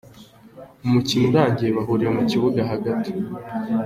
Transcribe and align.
Umukino 0.85 1.25
urangiye 1.31 1.69
bahuriye 1.77 2.09
mu 2.17 2.21
kibuga 2.29 2.59
hagati. 2.71 3.11